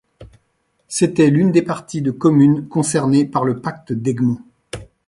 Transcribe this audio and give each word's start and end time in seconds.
C'était 0.87 1.29
l'une 1.29 1.51
des 1.51 1.61
parties 1.61 2.01
de 2.01 2.09
communes 2.09 2.67
concernées 2.67 3.23
par 3.25 3.45
le 3.45 3.59
pacte 3.61 3.93
d'Egmont. 3.93 4.39